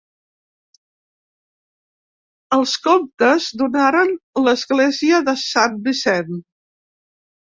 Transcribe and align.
Els 2.57 2.71
comtes 2.87 3.49
donaren 3.61 4.15
l'Església 4.47 5.19
de 5.27 5.35
Sant 5.45 5.77
Vicent. 5.89 6.33